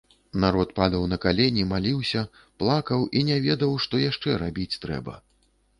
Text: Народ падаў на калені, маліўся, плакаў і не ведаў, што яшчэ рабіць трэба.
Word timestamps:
Народ 0.43 0.71
падаў 0.79 1.03
на 1.11 1.19
калені, 1.25 1.67
маліўся, 1.73 2.25
плакаў 2.65 3.07
і 3.21 3.27
не 3.31 3.37
ведаў, 3.47 3.71
што 3.87 4.05
яшчэ 4.09 4.29
рабіць 4.47 4.79
трэба. 4.87 5.13